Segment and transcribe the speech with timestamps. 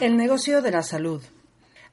[0.00, 1.22] El negocio de la salud.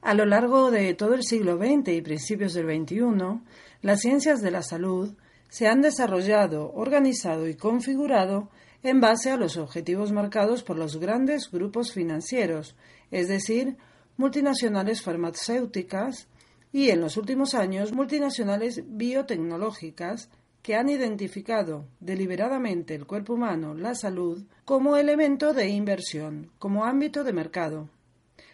[0.02, 3.40] A lo largo de todo el siglo XX y principios del XXI,
[3.82, 5.14] las ciencias de la salud
[5.48, 8.48] se han desarrollado, organizado y configurado
[8.82, 12.76] en base a los objetivos marcados por los grandes grupos financieros,
[13.10, 13.76] es decir,
[14.16, 16.28] multinacionales farmacéuticas
[16.72, 20.30] y, en los últimos años, multinacionales biotecnológicas
[20.62, 27.24] que han identificado deliberadamente el cuerpo humano, la salud, como elemento de inversión, como ámbito
[27.24, 27.88] de mercado.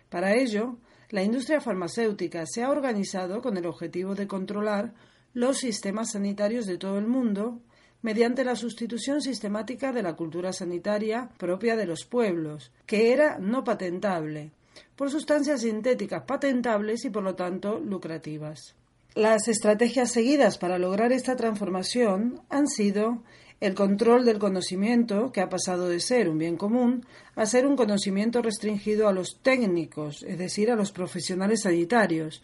[0.08, 0.76] Para ello,
[1.10, 4.94] la industria farmacéutica se ha organizado con el objetivo de controlar
[5.34, 7.60] los sistemas sanitarios de todo el mundo
[8.06, 13.64] mediante la sustitución sistemática de la cultura sanitaria propia de los pueblos, que era no
[13.64, 14.52] patentable,
[14.94, 18.76] por sustancias sintéticas patentables y por lo tanto lucrativas.
[19.16, 23.24] Las estrategias seguidas para lograr esta transformación han sido
[23.58, 27.74] el control del conocimiento, que ha pasado de ser un bien común a ser un
[27.74, 32.40] conocimiento restringido a los técnicos, es decir, a los profesionales sanitarios,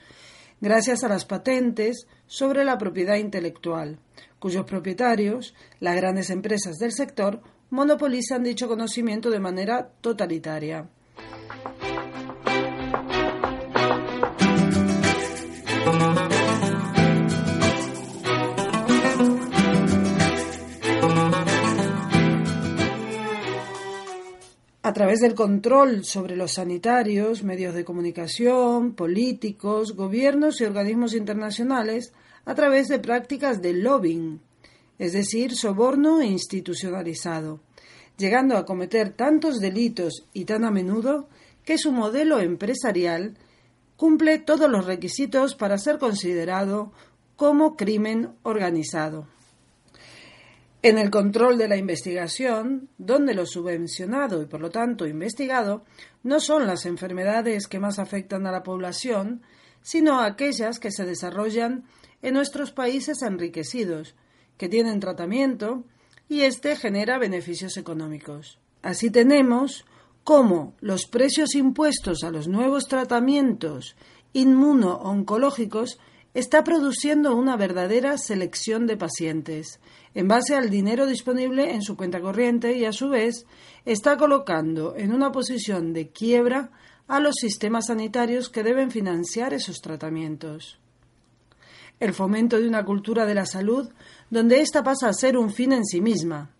[0.62, 3.98] gracias a las patentes sobre la propiedad intelectual,
[4.38, 10.88] cuyos propietarios, las grandes empresas del sector, monopolizan dicho conocimiento de manera totalitaria.
[24.92, 32.12] A través del control sobre los sanitarios, medios de comunicación, políticos, gobiernos y organismos internacionales,
[32.44, 34.42] a través de prácticas de lobbying,
[34.98, 37.60] es decir, soborno institucionalizado,
[38.18, 41.26] llegando a cometer tantos delitos y tan a menudo
[41.64, 43.38] que su modelo empresarial
[43.96, 46.92] cumple todos los requisitos para ser considerado
[47.36, 49.26] como crimen organizado.
[50.84, 55.84] En el control de la investigación, donde lo subvencionado y por lo tanto investigado
[56.24, 59.42] no son las enfermedades que más afectan a la población,
[59.80, 61.84] sino aquellas que se desarrollan
[62.20, 64.16] en nuestros países enriquecidos,
[64.56, 65.84] que tienen tratamiento
[66.28, 68.58] y éste genera beneficios económicos.
[68.82, 69.84] Así tenemos
[70.24, 73.94] cómo los precios impuestos a los nuevos tratamientos
[74.32, 76.00] inmuno-oncológicos
[76.34, 79.80] está produciendo una verdadera selección de pacientes
[80.14, 83.46] en base al dinero disponible en su cuenta corriente y a su vez
[83.84, 86.70] está colocando en una posición de quiebra
[87.08, 90.78] a los sistemas sanitarios que deben financiar esos tratamientos.
[92.00, 93.90] El fomento de una cultura de la salud
[94.30, 96.50] donde ésta pasa a ser un fin en sí misma.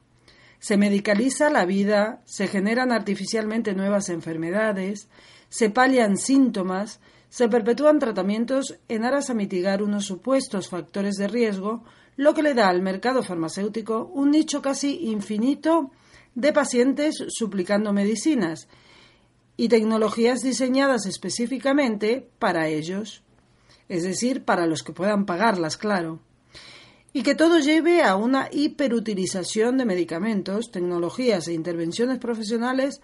[0.59, 5.09] Se medicaliza la vida, se generan artificialmente nuevas enfermedades,
[5.49, 7.00] se palian síntomas
[7.32, 11.82] se perpetúan tratamientos en aras a mitigar unos supuestos factores de riesgo,
[12.15, 15.93] lo que le da al mercado farmacéutico un nicho casi infinito
[16.34, 18.69] de pacientes suplicando medicinas
[19.56, 23.22] y tecnologías diseñadas específicamente para ellos,
[23.88, 26.20] es decir, para los que puedan pagarlas, claro.
[27.14, 33.00] Y que todo lleve a una hiperutilización de medicamentos, tecnologías e intervenciones profesionales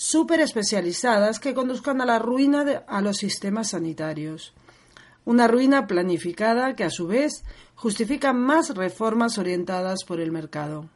[0.00, 4.54] súper especializadas que conduzcan a la ruina de, a los sistemas sanitarios.
[5.24, 7.42] Una ruina planificada que a su vez
[7.74, 10.88] justifica más reformas orientadas por el mercado.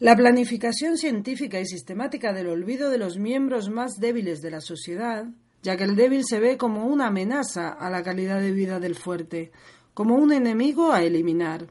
[0.00, 5.26] La planificación científica y sistemática del olvido de los miembros más débiles de la sociedad,
[5.62, 8.96] ya que el débil se ve como una amenaza a la calidad de vida del
[8.96, 9.52] fuerte,
[9.94, 11.68] como un enemigo a eliminar.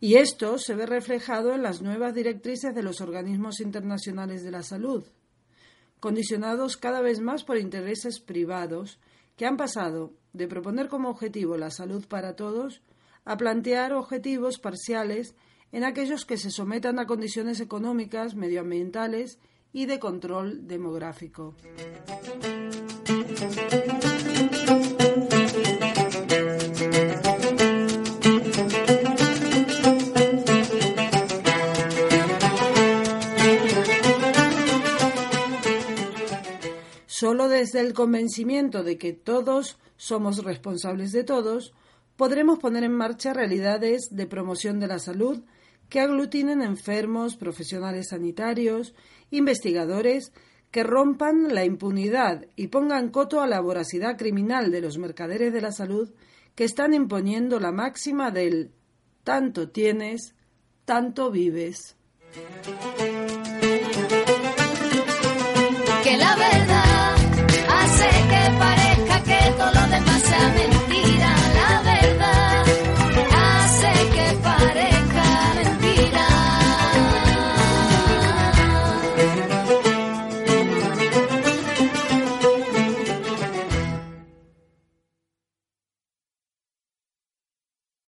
[0.00, 4.62] Y esto se ve reflejado en las nuevas directrices de los organismos internacionales de la
[4.62, 5.04] salud,
[6.00, 8.98] condicionados cada vez más por intereses privados
[9.36, 12.82] que han pasado de proponer como objetivo la salud para todos
[13.24, 15.34] a plantear objetivos parciales
[15.72, 19.38] en aquellos que se sometan a condiciones económicas, medioambientales
[19.72, 21.56] y de control demográfico.
[37.16, 41.72] Solo desde el convencimiento de que todos somos responsables de todos,
[42.16, 45.44] podremos poner en marcha realidades de promoción de la salud
[45.88, 48.96] que aglutinen enfermos, profesionales sanitarios,
[49.30, 50.32] investigadores,
[50.72, 55.60] que rompan la impunidad y pongan coto a la voracidad criminal de los mercaderes de
[55.60, 56.12] la salud
[56.56, 58.72] que están imponiendo la máxima del
[59.22, 60.34] tanto tienes,
[60.84, 61.94] tanto vives.
[66.02, 66.83] Que la verdad